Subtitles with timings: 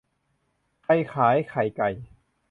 [0.83, 1.89] ใครขายไข่ไก่